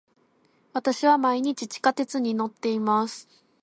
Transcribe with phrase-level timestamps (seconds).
[0.73, 3.27] 私は毎日地下鉄に乗っています。